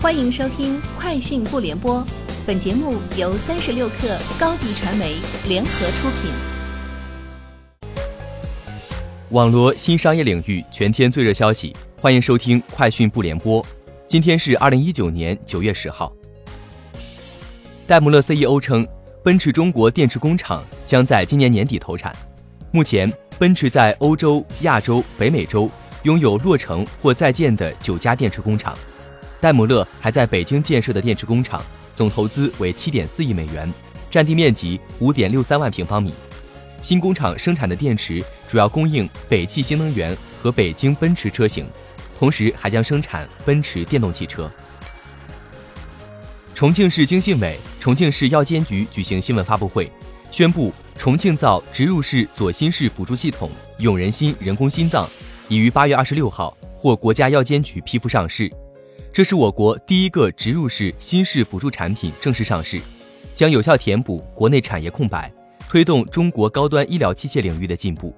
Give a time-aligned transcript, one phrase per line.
[0.00, 1.96] 欢迎收听《快讯不联播》，
[2.46, 5.16] 本节目由三十六克高低传媒
[5.48, 6.30] 联合出品。
[9.30, 13.60] 网罗新商业领域全天最热消息，欢迎收听《快讯不联播》。
[14.06, 16.12] 今天是二零一九年九月十号。
[17.84, 18.86] 戴姆勒 CEO 称，
[19.24, 22.14] 奔驰中国电池工厂将在今年年底投产。
[22.70, 25.68] 目前，奔驰在欧洲、亚洲、北美洲
[26.04, 28.78] 拥有落成或在建的九家电池工厂。
[29.40, 31.62] 戴姆勒还在北京建设的电池工厂，
[31.94, 33.72] 总投资为七点四亿美元，
[34.10, 36.12] 占地面积五点六三万平方米。
[36.82, 41.66] 新工厂生产的电池主要供应北汽新能源和北京奔驰车型，
[42.18, 44.50] 同时还将生产奔驰电动汽车。
[46.54, 49.90] 重庆市经信委、重庆市药监局举行新闻发布会，
[50.32, 55.08] 宣布重庆造植入式左心室辅助系统“永仁心”人工心脏
[55.46, 58.50] 已于八月二十六号获国家药监局批复上市。
[59.18, 62.80] 这是我国第一个植入式新式辅助产品正式上市，
[63.34, 65.28] 将有效填补国内产业空白，
[65.68, 68.14] 推动中国高端医疗器械领域的进步。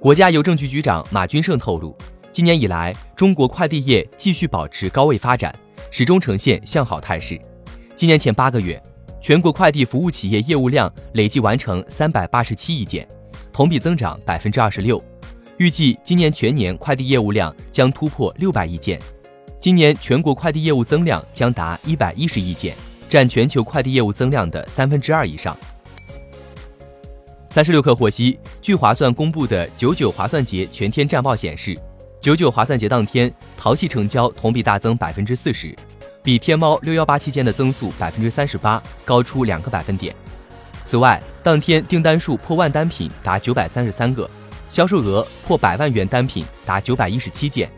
[0.00, 1.94] 国家邮政局局长马军胜透露，
[2.32, 5.54] 今年以来，中国快递业继续保持高位发展，
[5.90, 7.38] 始终呈现向好态势。
[7.94, 8.82] 今年前八个月，
[9.20, 13.06] 全国快递服务企业业务量累计完成三百八十七亿件，
[13.52, 14.98] 同比增长百分之二十六。
[15.58, 19.00] 预计今年全年快递业务量将突破六百亿件，
[19.58, 22.76] 今年全国快递业务增量将达一百一十亿件，
[23.08, 25.56] 占全球快递业务增量的三分之二以上。
[27.48, 31.74] 三十六氪获悉，据划算公布的九九划算节全天战报显示，
[32.20, 35.74] 九九划算节当天淘系成交同比大增百分之四十，
[36.22, 40.14] 比天猫六幺八期间的增速百分之三十八高出两个百分点。
[40.84, 44.30] 此外，当天订单数破万单品达九百三十三个。
[44.68, 47.70] 销售额破百万元单品达九百一十七件，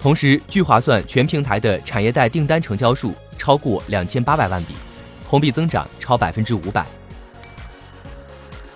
[0.00, 4.74] 同时聚划算全平台的产业带订单成交数超过两千八百万笔，
[5.28, 6.86] 同比增长超百分之五百。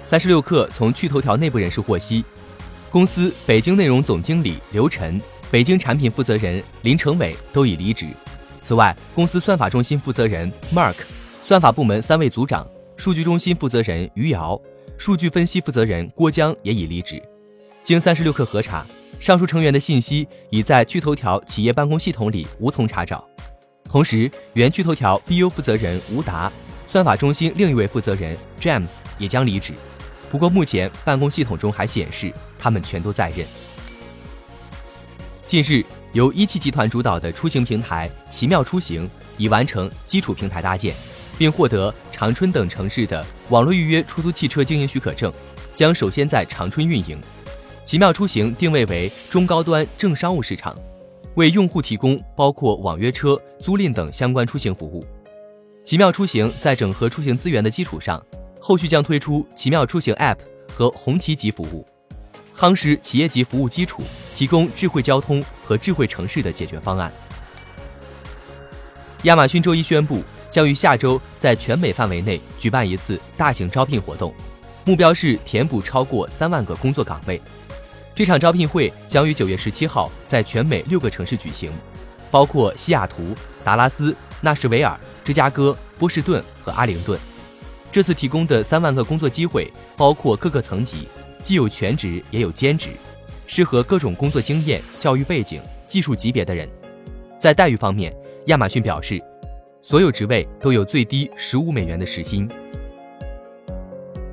[0.05, 2.25] 三十六氪从趣头条内部人士获悉，
[2.91, 5.19] 公司北京内容总经理刘晨、
[5.51, 8.09] 北京产品负责人林成伟都已离职。
[8.61, 10.97] 此外，公司算法中心负责人 Mark、
[11.43, 14.61] 算法部门三位组长、数据中心负责人余瑶、
[14.99, 17.23] 数据分析负责人郭江也已离职。
[17.83, 18.87] 经三十六氪核查，
[19.19, 23.27] 上述成员的信息已在巨头条企业办公系统里无从查找。
[23.83, 26.51] 同时，原巨头条 BU 负责人吴达、
[26.87, 28.89] 算法中心另一位负责人 James
[29.19, 29.75] 也将离职。
[30.31, 33.45] 不过，目前办公系统中还显示他们全都在任。
[35.45, 40.95] 近日，由一汽集团主导的出行平台奇妙出行已完成基础平台搭建，
[41.37, 45.33] 并获得长春等城市的网络预约出租汽车经营许可证，
[45.75, 47.21] 将首先在长春运营。
[47.85, 50.75] 奇妙出行定位为中高端正商务市场，
[51.35, 55.05] 为用户提供包括网约车、租赁等相关出行服务。
[55.85, 58.25] 奇妙出行在整合出行资源的基础上，
[58.61, 60.37] 后续将推出奇妙出行 App
[60.73, 61.85] 和红旗级服务，
[62.57, 64.03] 夯实企业级服务基础，
[64.37, 67.13] 提供智慧交通和智慧城市的解决方案。
[69.25, 74.33] 亚马逊周一宣布，将于下周在全美范围内举办一次大型招聘活动，
[74.85, 77.41] 目标是填补超过三万个工作岗位。
[78.15, 81.71] 这场招聘会将于九月十七号在全美六个城市举行，
[82.31, 83.35] 包括西雅图、
[83.65, 87.19] 达拉斯、纳什维尔、芝加哥、波士顿和阿灵顿。
[87.91, 91.07] 这次提供的三万个工作机会包括各个层级，
[91.43, 92.91] 既有全职也有兼职，
[93.47, 96.69] 适合各种工作经验、教育背景、技术级别的人。
[97.39, 98.15] 在待遇方面，
[98.47, 99.21] 亚马逊表示，
[99.81, 102.49] 所有职位都有最低十五美元的时薪。